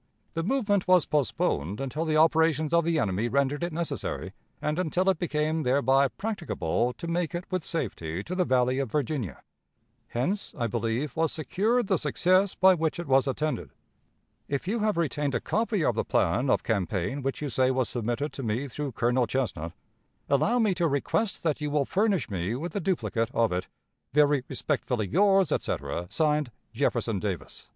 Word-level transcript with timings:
The 0.33 0.41
movement 0.41 0.87
was 0.87 1.05
postponed 1.05 1.79
until 1.79 2.05
the 2.05 2.17
operations 2.17 2.73
of 2.73 2.83
the 2.85 2.97
enemy 2.97 3.27
rendered 3.29 3.61
it 3.63 3.71
necessary, 3.71 4.33
and 4.59 4.79
until 4.79 5.07
it 5.11 5.19
became 5.19 5.61
thereby 5.61 6.07
practicable 6.07 6.93
to 6.93 7.07
make 7.07 7.35
it 7.35 7.45
with 7.51 7.63
safety 7.63 8.23
to 8.23 8.33
the 8.33 8.43
Valley 8.43 8.79
of 8.79 8.91
Virginia. 8.91 9.43
Hence, 10.07 10.55
I 10.57 10.65
believe, 10.65 11.15
was 11.15 11.31
secured 11.31 11.85
the 11.85 11.99
success 11.99 12.55
by 12.55 12.73
which 12.73 12.97
it 12.99 13.05
was 13.05 13.27
attended. 13.27 13.73
"If 14.47 14.67
you 14.67 14.79
have 14.79 14.97
retained 14.97 15.35
a 15.35 15.39
copy 15.39 15.85
of 15.85 15.93
the 15.93 16.03
plan 16.03 16.49
of 16.49 16.63
campaign 16.63 17.21
which 17.21 17.39
you 17.39 17.49
say 17.49 17.69
was 17.69 17.87
submitted 17.87 18.33
to 18.33 18.41
me 18.41 18.67
through 18.67 18.93
Colonel 18.93 19.27
Chesnut, 19.27 19.71
allow 20.27 20.57
me 20.57 20.73
to 20.73 20.87
request 20.87 21.43
that 21.43 21.61
you 21.61 21.69
will 21.69 21.85
furnish 21.85 22.27
me 22.27 22.55
with 22.55 22.75
a 22.75 22.79
duplicate 22.79 23.29
of 23.35 23.51
it." 23.53 23.67
"Very 24.13 24.43
respectfully 24.49 25.05
yours, 25.05 25.51
etc.," 25.51 26.07
(Signed) 26.09 26.49
"Jefferson 26.73 27.19
Davis." 27.19 27.69